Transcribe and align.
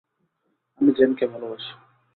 আমি 0.81 0.91
জেনকে 0.97 1.25
ভালোবাসি। 1.33 1.71